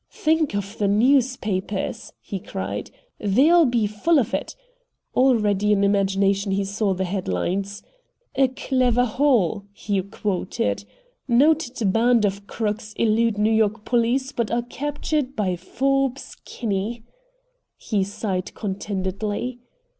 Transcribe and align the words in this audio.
"Think 0.09 0.55
of 0.55 0.79
the 0.79 0.87
newspapers," 0.87 2.11
he 2.21 2.39
cried; 2.39 2.89
"they'll 3.19 3.67
be 3.67 3.85
full 3.85 4.17
of 4.17 4.33
it!" 4.33 4.55
Already 5.15 5.73
in 5.73 5.83
imagination 5.83 6.53
he 6.53 6.63
saw 6.65 6.95
the 6.95 7.03
headlines. 7.03 7.83
"'A 8.35 8.47
Clever 8.47 9.05
Haul!'" 9.05 9.65
he 9.71 10.01
quoted. 10.01 10.85
"'Noted 11.27 11.93
band 11.93 12.25
of 12.25 12.47
crooks 12.47 12.93
elude 12.93 13.37
New 13.37 13.51
York 13.53 13.85
police, 13.85 14.31
but 14.31 14.49
are 14.49 14.63
captured 14.63 15.35
by 15.35 15.55
Forbes 15.55 16.35
Kinney.'" 16.45 17.03
He 17.77 18.03
sighed 18.03 18.55
contentedly. 18.55 19.59